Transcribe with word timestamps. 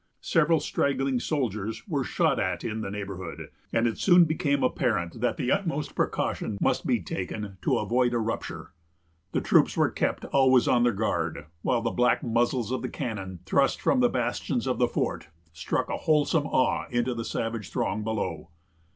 Several 0.23 0.59
straggling 0.59 1.19
soldiers 1.19 1.87
were 1.87 2.03
shot 2.03 2.39
at 2.39 2.63
in 2.63 2.81
the 2.81 2.89
neighborhood, 2.89 3.51
and 3.71 3.85
it 3.85 3.99
soon 3.99 4.23
became 4.25 4.63
apparent 4.63 5.21
that 5.21 5.37
the 5.37 5.51
utmost 5.51 5.93
precaution 5.93 6.57
must 6.59 6.87
be 6.87 6.99
taken 6.99 7.59
to 7.61 7.77
avert 7.77 8.11
a 8.13 8.17
rupture. 8.17 8.73
The 9.31 9.41
troops 9.41 9.77
were 9.77 9.91
kept 9.91 10.25
always 10.25 10.67
on 10.67 10.81
their 10.81 10.91
guard; 10.91 11.45
while 11.61 11.83
the 11.83 11.91
black 11.91 12.23
muzzles 12.23 12.71
of 12.71 12.81
the 12.81 12.89
cannon, 12.89 13.41
thrust 13.45 13.79
from 13.79 13.99
the 13.99 14.09
bastions 14.09 14.65
of 14.65 14.79
the 14.79 14.87
fort, 14.87 15.27
struck 15.53 15.87
a 15.87 15.97
wholesome 15.97 16.47
awe 16.47 16.85
into 16.89 17.13
the 17.13 17.23
savage 17.23 17.69
throng 17.71 18.03
below. 18.03 18.49